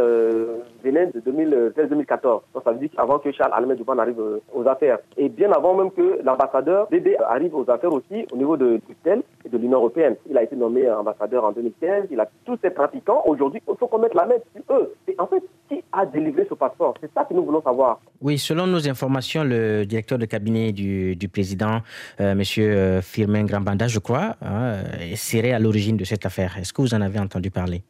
venait 0.82 1.08
de 1.08 1.20
2013-2014. 1.20 2.40
Donc 2.54 2.62
ça 2.64 2.72
veut 2.72 2.78
dire 2.78 2.88
qu'avant 2.96 3.18
que 3.18 3.30
Charles 3.30 3.52
Almed 3.54 3.76
Dubon 3.76 3.98
arrive 3.98 4.22
aux 4.54 4.66
affaires. 4.66 5.00
Et 5.18 5.28
bien 5.28 5.52
avant 5.52 5.74
même 5.74 5.90
que 5.90 6.20
l'ambassadeur 6.24 6.88
Bébé 6.88 7.18
arrive 7.28 7.54
aux 7.54 7.68
affaires 7.70 7.92
aussi 7.92 8.26
au 8.32 8.36
niveau 8.38 8.56
de 8.56 8.80
Bruxelles 8.86 9.22
et 9.44 9.50
de 9.50 9.58
l'Union 9.58 9.78
européenne. 9.78 10.16
Il 10.30 10.38
a 10.38 10.42
été 10.42 10.56
nommé 10.56 10.90
ambassadeur 10.90 11.44
en 11.44 11.52
2015. 11.52 12.04
Il 12.10 12.20
a 12.20 12.28
tous 12.46 12.58
ces 12.62 12.72
trafiquants. 12.72 13.22
Aujourd'hui, 13.26 13.60
il 13.68 13.76
faut 13.76 13.86
qu'on 13.86 13.98
mette 13.98 14.14
la 14.14 14.24
main 14.24 14.36
sur 14.54 14.74
eux. 14.74 14.94
Et 15.06 15.14
en 15.18 15.26
fait, 15.26 15.42
qui 15.68 15.82
a 15.92 16.06
délivré 16.06 16.46
ce 16.48 16.54
passeport? 16.54 16.94
C'est 17.00 17.10
ça 17.12 17.24
que 17.24 17.34
nous 17.34 17.44
voulons 17.44 17.62
savoir. 17.62 18.00
Oui, 18.20 18.38
selon 18.38 18.66
nos 18.66 18.88
informations, 18.88 19.44
le 19.44 19.84
directeur 19.84 20.18
de 20.18 20.26
cabinet 20.26 20.72
du, 20.72 21.28
président, 21.32 21.80
euh, 22.20 22.32
M. 22.32 22.42
Euh, 22.58 23.02
Firmin 23.02 23.44
Grambanda, 23.44 23.88
je 23.88 23.98
crois, 23.98 24.36
hein, 24.42 24.76
serait 25.16 25.52
à 25.52 25.58
l'origine 25.58 25.96
de 25.96 26.04
cette 26.04 26.26
affaire. 26.26 26.56
Est-ce 26.58 26.72
que 26.72 26.82
vous 26.82 26.94
en 26.94 27.00
avez 27.00 27.09
entendu 27.18 27.50
parler 27.50 27.82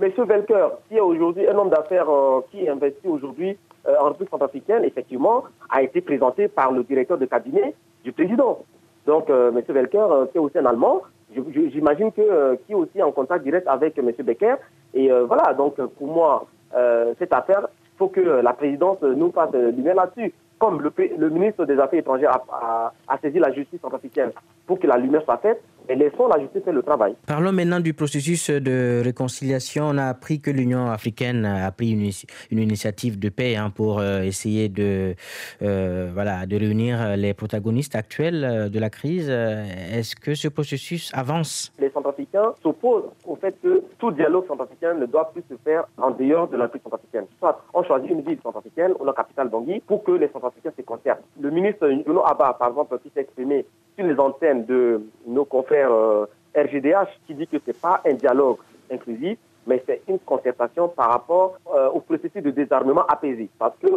Monsieur 0.00 0.24
Velker, 0.24 0.68
qui 0.88 0.96
est 0.96 1.00
aujourd'hui 1.00 1.48
un 1.48 1.56
homme 1.58 1.70
d'affaires 1.70 2.08
euh, 2.08 2.40
qui 2.50 2.68
investit 2.68 3.08
aujourd'hui 3.08 3.56
en 4.00 4.04
République 4.04 4.30
centrafricaine, 4.30 4.84
effectivement, 4.84 5.44
a 5.70 5.82
été 5.82 6.02
présenté 6.02 6.46
par 6.46 6.70
le 6.72 6.84
directeur 6.84 7.16
de 7.16 7.24
cabinet 7.24 7.74
du 8.04 8.12
président. 8.12 8.58
Donc, 9.06 9.30
Monsieur 9.30 9.72
Velker, 9.72 10.26
qui 10.30 10.36
est 10.36 10.40
aussi 10.40 10.58
un 10.58 10.66
Allemand, 10.66 11.00
j'imagine 11.34 12.12
que 12.12 12.56
qui 12.66 12.72
est 12.72 12.74
aussi 12.74 13.02
en 13.02 13.12
contact 13.12 13.44
direct 13.44 13.66
avec 13.66 13.96
Monsieur 13.96 14.24
Becker. 14.24 14.56
Et 14.92 15.08
voilà, 15.26 15.54
donc 15.54 15.76
pour 15.76 16.06
moi, 16.06 16.46
cette 17.18 17.32
affaire 17.32 17.68
il 17.98 17.98
faut 17.98 18.08
que 18.08 18.20
la 18.20 18.52
présidence 18.52 19.02
nous 19.02 19.32
fasse 19.32 19.52
lumière 19.52 19.96
là-dessus. 19.96 20.32
Comme 20.60 20.80
le, 20.80 21.30
ministre 21.30 21.64
des 21.64 21.78
Affaires 21.80 21.98
étrangères 21.98 22.38
a, 22.48 22.92
a 23.08 23.18
saisi 23.18 23.40
la 23.40 23.50
justice 23.52 23.80
centrafricaine 23.80 24.30
pour 24.68 24.78
que 24.78 24.86
la 24.86 24.96
lumière 24.96 25.24
soit 25.24 25.38
faite, 25.38 25.60
et 25.88 25.94
laissons 25.94 26.28
la 26.28 26.40
justice 26.40 26.62
faire 26.62 26.72
le 26.72 26.82
travail. 26.82 27.14
Parlons 27.26 27.52
maintenant 27.52 27.80
du 27.80 27.94
processus 27.94 28.50
de 28.50 29.02
réconciliation. 29.04 29.84
On 29.88 29.98
a 29.98 30.06
appris 30.06 30.40
que 30.40 30.50
l'Union 30.50 30.90
africaine 30.90 31.44
a 31.44 31.70
pris 31.72 31.92
une, 31.92 32.10
une 32.50 32.58
initiative 32.58 33.18
de 33.18 33.28
paix 33.28 33.56
hein, 33.56 33.70
pour 33.70 33.98
euh, 33.98 34.20
essayer 34.22 34.68
de, 34.68 35.14
euh, 35.62 36.10
voilà, 36.12 36.46
de 36.46 36.56
réunir 36.56 37.16
les 37.16 37.34
protagonistes 37.34 37.94
actuels 37.94 38.44
euh, 38.44 38.68
de 38.68 38.78
la 38.78 38.90
crise. 38.90 39.28
Est-ce 39.28 40.14
que 40.16 40.34
ce 40.34 40.48
processus 40.48 41.10
avance? 41.14 41.72
Les 41.78 41.90
Centrafricains 41.90 42.52
s'opposent 42.62 43.10
au 43.26 43.36
fait 43.36 43.54
que 43.62 43.82
tout 43.98 44.10
dialogue 44.12 44.46
centrafricain 44.46 44.94
ne 44.94 45.06
doit 45.06 45.30
plus 45.32 45.42
se 45.48 45.54
faire 45.64 45.84
en 45.96 46.10
dehors 46.10 46.48
de 46.48 46.56
l'Afrique 46.56 46.82
centrafricaine. 46.82 47.24
Soit 47.38 47.62
on 47.74 47.82
choisit 47.82 48.10
une 48.10 48.22
ville 48.22 48.38
centrafricaine 48.42 48.92
ou 48.98 49.04
la 49.04 49.12
capitale 49.12 49.48
Bangui 49.48 49.80
pour 49.86 50.04
que 50.04 50.12
les 50.12 50.28
Centrafricains 50.28 50.72
se 50.76 50.82
concertent. 50.82 51.22
Le 51.40 51.50
ministre 51.50 51.88
Jono 52.06 52.24
Abba, 52.24 52.54
par 52.54 52.68
exemple, 52.68 52.98
qui 53.02 53.10
s'est 53.14 53.20
exprimé 53.20 53.64
sur 53.98 54.06
les 54.06 54.18
antennes 54.18 54.64
de 54.64 55.02
nos 55.26 55.44
confrères 55.44 55.90
RGDH 56.54 56.94
euh, 56.94 57.04
qui 57.26 57.34
dit 57.34 57.46
que 57.48 57.58
ce 57.58 57.66
n'est 57.66 57.72
pas 57.72 58.00
un 58.06 58.14
dialogue 58.14 58.58
inclusif, 58.92 59.38
mais 59.66 59.82
c'est 59.86 60.02
une 60.08 60.20
concertation 60.20 60.88
par 60.88 61.10
rapport 61.10 61.58
euh, 61.74 61.88
au 61.90 62.00
processus 62.00 62.42
de 62.42 62.50
désarmement 62.50 63.04
apaisé. 63.06 63.48
Parce 63.58 63.76
que 63.78 63.88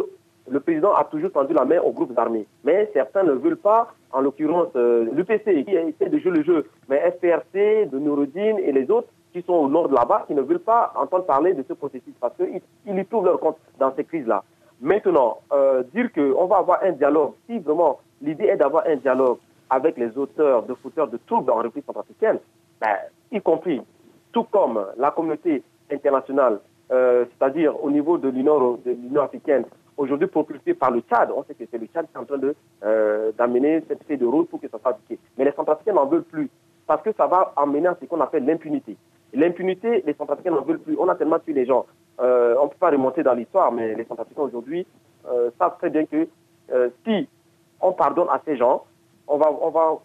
le 0.50 0.60
président 0.60 0.92
a 0.92 1.04
toujours 1.04 1.30
tendu 1.30 1.54
la 1.54 1.64
main 1.64 1.80
aux 1.80 1.92
groupes 1.92 2.18
armés. 2.18 2.46
Mais 2.64 2.90
certains 2.92 3.22
ne 3.22 3.32
veulent 3.32 3.56
pas, 3.56 3.94
en 4.10 4.20
l'occurrence 4.20 4.68
euh, 4.74 5.04
l'UPC 5.12 5.64
qui 5.64 5.74
essaie 5.74 6.10
de 6.10 6.18
jouer 6.18 6.32
le 6.32 6.42
jeu, 6.42 6.68
mais 6.88 6.98
FPRC, 7.12 7.86
de 7.86 7.98
Nouroudine 7.98 8.58
et 8.58 8.72
les 8.72 8.90
autres 8.90 9.08
qui 9.32 9.40
sont 9.42 9.54
au 9.54 9.68
nord 9.68 9.88
de 9.88 9.94
là-bas, 9.94 10.24
qui 10.26 10.34
ne 10.34 10.42
veulent 10.42 10.58
pas 10.58 10.92
entendre 10.96 11.24
parler 11.24 11.54
de 11.54 11.64
ce 11.66 11.72
processus 11.74 12.12
parce 12.20 12.36
qu'ils 12.36 12.60
ils 12.86 12.98
y 12.98 13.06
trouvent 13.06 13.24
leur 13.24 13.38
compte 13.38 13.56
dans 13.78 13.94
ces 13.94 14.04
crises-là. 14.04 14.42
Maintenant, 14.82 15.38
dire 15.94 16.12
qu'on 16.12 16.44
va 16.46 16.58
avoir 16.58 16.82
un 16.82 16.90
dialogue, 16.90 17.32
si 17.46 17.60
vraiment 17.60 18.00
l'idée 18.20 18.46
est 18.46 18.56
d'avoir 18.56 18.84
un 18.86 18.96
dialogue 18.96 19.38
avec 19.72 19.96
les 19.96 20.16
auteurs 20.18 20.64
de 20.64 20.74
fauteurs 20.74 21.08
de 21.08 21.18
troubles 21.26 21.50
en 21.50 21.56
République 21.56 21.86
centrafricaine, 21.86 22.38
ben, 22.80 22.96
y 23.30 23.40
compris, 23.40 23.80
tout 24.32 24.44
comme 24.44 24.84
la 24.96 25.10
communauté 25.10 25.62
internationale 25.90 26.60
c'est-à-dire 26.90 27.82
au 27.82 27.90
niveau 27.90 28.18
de 28.18 28.28
l'Union 28.28 29.22
africaine, 29.22 29.64
aujourd'hui 29.96 30.26
propulsé 30.26 30.74
par 30.74 30.90
le 30.90 31.00
Tchad. 31.00 31.30
On 31.34 31.42
sait 31.44 31.54
que 31.54 31.64
c'est 31.70 31.78
le 31.78 31.86
Tchad 31.86 32.04
qui 32.04 32.12
est 32.14 32.18
en 32.18 32.24
train 32.26 33.32
d'amener 33.38 33.82
cette 33.88 34.04
fée 34.04 34.18
de 34.18 34.26
rôle 34.26 34.44
pour 34.44 34.60
que 34.60 34.68
ça 34.68 34.78
soit 34.78 34.90
appliqué. 34.90 35.18
Mais 35.38 35.46
les 35.46 35.52
Centrafricains 35.52 35.94
n'en 35.94 36.04
veulent 36.04 36.24
plus 36.24 36.50
parce 36.86 37.02
que 37.02 37.12
ça 37.16 37.26
va 37.26 37.52
amener 37.56 37.86
à 37.86 37.96
ce 37.98 38.04
qu'on 38.04 38.20
appelle 38.20 38.44
l'impunité. 38.44 38.96
L'impunité, 39.32 40.02
les 40.06 40.14
Centrafricains 40.14 40.50
n'en 40.50 40.62
veulent 40.62 40.80
plus. 40.80 40.96
On 40.98 41.08
a 41.08 41.14
tellement 41.14 41.38
tué 41.38 41.54
les 41.54 41.64
gens. 41.64 41.86
Euh, 42.20 42.54
on 42.60 42.64
ne 42.64 42.68
peut 42.68 42.76
pas 42.78 42.90
remonter 42.90 43.22
dans 43.22 43.32
l'histoire, 43.32 43.72
mais 43.72 43.94
les 43.94 44.04
Centrafricains 44.04 44.42
aujourd'hui 44.42 44.86
euh, 45.26 45.50
savent 45.58 45.78
très 45.78 45.88
bien 45.88 46.04
que 46.04 46.28
euh, 46.72 46.90
si 47.06 47.28
on 47.80 47.92
pardonne 47.92 48.28
à 48.30 48.40
ces 48.44 48.56
gens, 48.56 48.84
on 49.28 49.36
va, 49.38 49.50
on, 49.60 49.70
va 49.70 49.98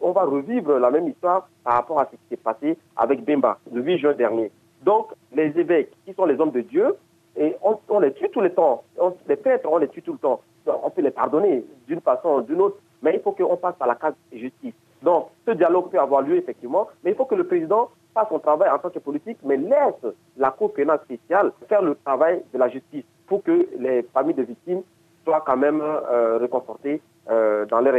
on 0.00 0.12
va 0.12 0.24
revivre 0.24 0.78
la 0.78 0.90
même 0.90 1.08
histoire 1.08 1.48
par 1.62 1.74
rapport 1.74 2.00
à 2.00 2.06
ce 2.06 2.16
qui 2.16 2.22
s'est 2.30 2.36
passé 2.36 2.76
avec 2.96 3.24
Bemba 3.24 3.58
le 3.72 3.80
8 3.82 3.98
juin 3.98 4.12
dernier. 4.14 4.50
Donc, 4.82 5.12
les 5.34 5.58
évêques, 5.58 5.92
qui 6.04 6.12
sont 6.12 6.26
les 6.26 6.38
hommes 6.38 6.50
de 6.50 6.60
Dieu, 6.60 6.94
et 7.36 7.56
on, 7.62 7.98
les 7.98 8.12
tue 8.12 8.28
tout 8.30 8.40
le 8.40 8.52
temps. 8.52 8.84
les 9.26 9.36
prêtres, 9.36 9.68
on 9.70 9.78
les 9.78 9.88
tue 9.88 10.02
tout 10.02 10.12
le 10.12 10.18
temps. 10.18 10.40
On 10.66 10.90
peut 10.90 11.02
les 11.02 11.10
pardonner 11.10 11.64
d'une 11.88 12.00
façon 12.00 12.36
ou 12.36 12.42
d'une 12.42 12.60
autre, 12.60 12.76
mais 13.02 13.14
il 13.14 13.20
faut 13.20 13.32
qu'on 13.32 13.56
passe 13.56 13.74
par 13.76 13.88
la 13.88 13.96
case 13.96 14.14
justice. 14.32 14.74
Donc, 15.02 15.28
ce 15.46 15.52
dialogue 15.52 15.90
peut 15.90 15.98
avoir 15.98 16.22
lieu, 16.22 16.36
effectivement, 16.36 16.88
mais 17.02 17.10
il 17.10 17.16
faut 17.16 17.24
que 17.24 17.34
le 17.34 17.44
président 17.44 17.90
fasse 18.14 18.28
son 18.28 18.38
travail 18.38 18.70
en 18.70 18.78
tant 18.78 18.90
que 18.90 18.98
politique, 18.98 19.38
mais 19.44 19.56
laisse 19.56 20.14
la 20.36 20.50
Cour 20.50 20.72
pénale 20.72 21.00
spéciale 21.04 21.52
faire 21.68 21.82
le 21.82 21.96
travail 21.96 22.42
de 22.52 22.58
la 22.58 22.68
justice 22.68 23.04
pour 23.26 23.42
que 23.42 23.68
les 23.78 24.02
familles 24.14 24.34
de 24.34 24.44
victimes 24.44 24.82
soient 25.24 25.42
quand 25.44 25.56
même 25.56 25.80
euh, 25.82 26.38
réconfortées 26.38 27.02
euh, 27.30 27.64
dans 27.66 27.80
leur. 27.80 27.94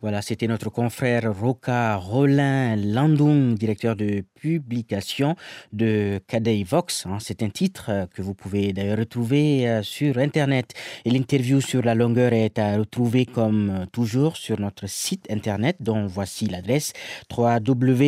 Voilà, 0.00 0.22
c'était 0.22 0.46
notre 0.46 0.70
confrère 0.70 1.34
Roca 1.34 1.96
Rollin 1.96 2.76
Landung, 2.76 3.54
directeur 3.54 3.96
de 3.96 4.22
publication 4.34 5.34
de 5.72 6.20
Cadei 6.26 6.62
Vox. 6.64 7.06
Hein. 7.06 7.16
C'est 7.20 7.42
un 7.42 7.48
titre 7.48 7.86
euh, 7.88 8.06
que 8.06 8.20
vous 8.22 8.34
pouvez 8.34 8.72
d'ailleurs 8.72 8.98
retrouver 8.98 9.68
euh, 9.68 9.82
sur 9.82 10.18
Internet. 10.18 10.74
Et 11.04 11.10
l'interview 11.10 11.60
sur 11.60 11.82
la 11.82 11.94
longueur 11.94 12.32
est 12.32 12.58
à 12.58 12.78
retrouver 12.78 13.26
comme 13.26 13.86
toujours 13.92 14.36
sur 14.36 14.58
notre 14.60 14.88
site 14.88 15.26
Internet 15.30 15.76
dont 15.80 16.06
voici 16.06 16.46
l'adresse 16.46 16.92
www.dw.com 17.34 18.04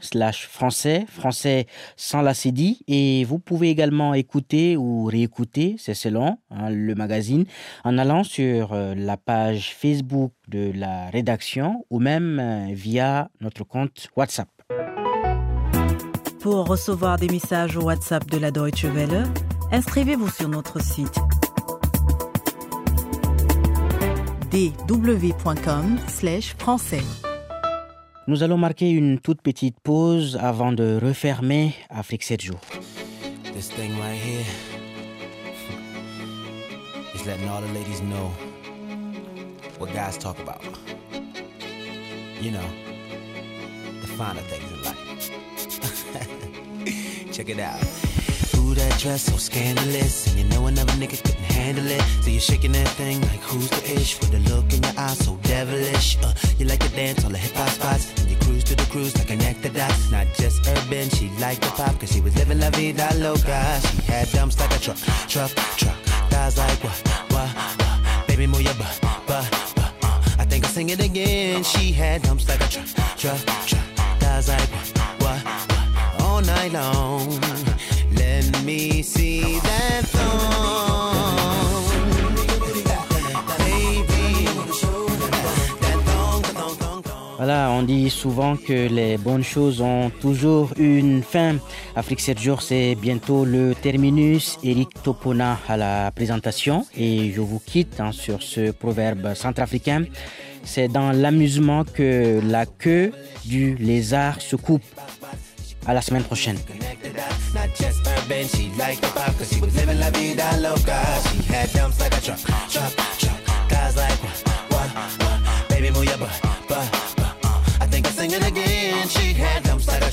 slash 0.00 0.46
français, 0.48 1.06
français 1.08 1.66
sans 1.96 2.22
la 2.22 2.34
CD. 2.34 2.76
Et 2.88 3.24
vous 3.24 3.38
pouvez 3.38 3.70
également 3.70 4.12
écouter 4.14 4.76
ou 4.76 5.04
réécouter, 5.04 5.76
c'est 5.78 5.94
selon, 5.94 6.38
hein, 6.50 6.70
le 6.70 6.94
magazine 6.94 7.44
en 7.84 7.96
allant 7.98 8.24
sur 8.24 8.33
la 8.38 9.16
page 9.16 9.74
Facebook 9.74 9.94
Facebook 9.94 10.32
de 10.48 10.72
la 10.74 11.08
rédaction 11.10 11.84
ou 11.90 12.00
même 12.00 12.40
euh, 12.40 12.68
via 12.72 13.30
notre 13.40 13.62
compte 13.64 14.08
WhatsApp. 14.16 14.48
Pour 16.40 16.66
recevoir 16.66 17.18
des 17.18 17.28
messages 17.28 17.76
au 17.76 17.82
WhatsApp 17.82 18.28
de 18.30 18.38
la 18.38 18.50
Deutsche 18.50 18.84
Welle, 18.84 19.22
inscrivez-vous 19.70 20.30
sur 20.30 20.48
notre 20.48 20.82
site 20.82 21.20
dw.com/français. 24.50 27.02
Nous 28.26 28.42
allons 28.42 28.58
marquer 28.58 28.90
une 28.90 29.20
toute 29.20 29.42
petite 29.42 29.78
pause 29.80 30.36
avant 30.40 30.72
de 30.72 30.98
refermer 31.02 31.76
Afrique 31.88 32.24
7 32.24 32.42
jours. 32.42 32.60
This 33.54 33.68
thing 33.68 33.92
right 34.00 34.18
here 34.18 34.73
is 37.24 37.28
letting 37.28 37.48
all 37.48 37.60
the 37.60 37.72
ladies 37.72 38.00
know 38.02 38.28
what 39.78 39.92
guys 39.92 40.18
talk 40.18 40.38
about. 40.38 40.62
You 42.40 42.50
know, 42.50 42.68
the 44.00 44.06
finer 44.06 44.40
things 44.42 44.70
in 44.72 44.82
life. 44.82 45.30
Check 47.32 47.48
it 47.48 47.58
out. 47.58 47.80
Ooh, 48.56 48.74
that 48.74 48.98
dress 48.98 49.22
so 49.22 49.36
scandalous. 49.36 50.26
And 50.28 50.38
you 50.38 50.44
know 50.46 50.66
another 50.66 50.92
nigga 50.94 51.22
couldn't 51.22 51.44
handle 51.44 51.86
it. 51.86 52.02
So 52.22 52.30
you're 52.30 52.40
shaking 52.40 52.72
that 52.72 52.88
thing 52.88 53.20
like 53.22 53.40
who's 53.40 53.70
the 53.70 54.00
ish? 54.00 54.20
With 54.20 54.34
a 54.34 54.40
look 54.50 54.72
in 54.72 54.82
your 54.82 54.92
eyes 54.98 55.18
so 55.18 55.36
devilish. 55.42 56.18
Uh, 56.22 56.34
you 56.58 56.66
like 56.66 56.80
to 56.80 56.90
dance 56.90 57.24
on 57.24 57.32
the 57.32 57.38
hip 57.38 57.54
hop 57.54 57.68
spots. 57.70 58.12
And 58.20 58.30
you 58.30 58.36
cruise 58.36 58.64
to 58.64 58.76
the 58.76 58.84
cruise 58.84 59.16
like 59.16 59.28
connect 59.28 59.62
the 59.62 59.70
dots. 59.70 60.10
Not 60.10 60.26
just 60.34 60.66
urban, 60.66 61.08
she 61.10 61.28
liked 61.40 61.62
the 61.62 61.70
pop. 61.70 61.98
Cause 61.98 62.12
she 62.12 62.20
was 62.20 62.36
living 62.36 62.60
la 62.60 62.70
vida 62.70 63.08
loca. 63.16 63.80
She 63.80 64.12
had 64.12 64.30
dumps 64.32 64.60
like 64.60 64.74
a 64.76 64.78
truck, 64.78 64.98
truck, 65.28 65.50
truck. 65.76 66.13
Thighs 66.44 66.58
like 66.58 66.84
what, 66.84 67.08
what, 67.32 67.48
what. 67.48 68.26
Baby, 68.26 68.46
move 68.46 68.60
your 68.60 68.74
butt, 68.74 69.00
butt 69.00 69.26
butt. 69.26 69.80
I 70.38 70.44
think 70.44 70.62
I'll 70.64 70.70
sing 70.70 70.90
it 70.90 71.02
again. 71.02 71.64
She 71.64 71.90
had 71.90 72.20
dumps 72.20 72.46
like 72.46 72.60
a 72.60 72.68
truck, 72.68 72.86
truck, 73.16 73.40
truck. 73.64 74.20
Guys 74.20 74.48
like 74.48 74.68
what, 74.68 74.98
what, 75.22 76.20
all 76.20 76.42
night 76.42 76.74
long. 76.74 77.40
Let 78.12 78.62
me 78.62 79.00
see 79.00 79.58
that 79.60 80.04
Voilà, 87.36 87.70
on 87.72 87.82
dit 87.82 88.10
souvent 88.10 88.56
que 88.56 88.88
les 88.88 89.16
bonnes 89.16 89.42
choses 89.42 89.80
ont 89.80 90.10
toujours 90.20 90.70
une 90.78 91.22
fin. 91.22 91.56
Afrique 91.96 92.20
7 92.20 92.38
jours, 92.38 92.62
c'est 92.62 92.94
bientôt 92.94 93.44
le 93.44 93.74
terminus. 93.74 94.58
Eric 94.62 95.02
Topona 95.02 95.58
à 95.68 95.76
la 95.76 96.10
présentation 96.12 96.86
et 96.96 97.32
je 97.32 97.40
vous 97.40 97.58
quitte 97.58 98.00
hein, 98.00 98.12
sur 98.12 98.42
ce 98.42 98.70
proverbe 98.70 99.34
centrafricain. 99.34 100.04
C'est 100.62 100.88
dans 100.88 101.10
l'amusement 101.10 101.84
que 101.84 102.40
la 102.42 102.66
queue 102.66 103.12
du 103.44 103.74
lézard 103.76 104.40
se 104.40 104.56
coupe. 104.56 104.84
À 105.86 105.92
la 105.92 106.00
semaine 106.00 106.22
prochaine. 106.22 106.56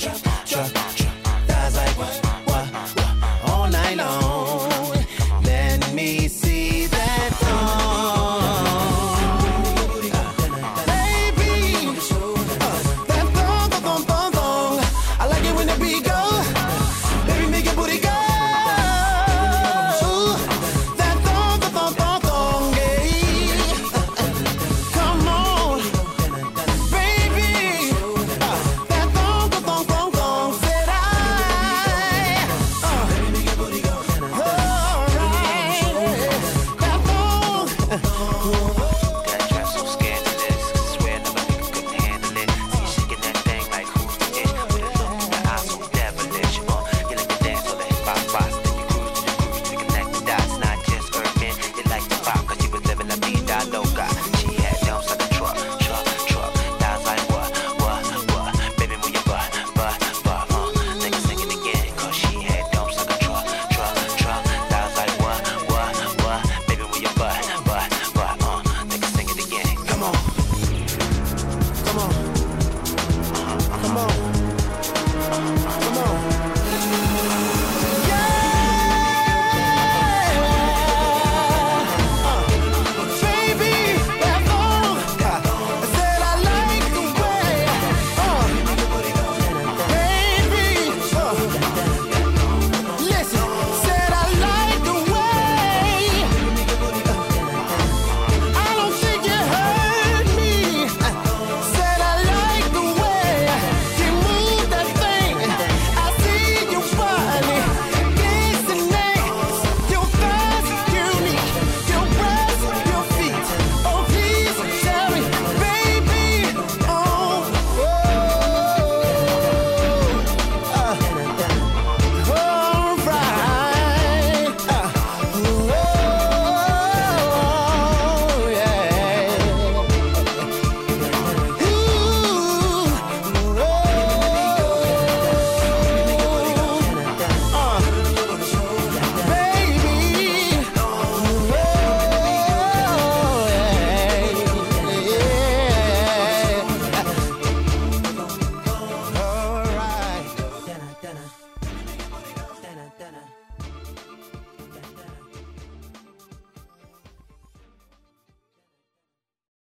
Catch. 0.02 0.31